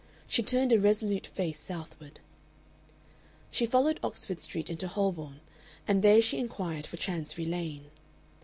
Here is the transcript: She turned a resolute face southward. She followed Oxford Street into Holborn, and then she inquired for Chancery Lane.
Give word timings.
She 0.27 0.41
turned 0.41 0.71
a 0.71 0.79
resolute 0.79 1.27
face 1.27 1.59
southward. 1.59 2.19
She 3.51 3.67
followed 3.67 3.99
Oxford 4.01 4.41
Street 4.41 4.67
into 4.67 4.87
Holborn, 4.87 5.41
and 5.87 6.01
then 6.01 6.21
she 6.21 6.39
inquired 6.39 6.87
for 6.87 6.97
Chancery 6.97 7.45
Lane. 7.45 7.91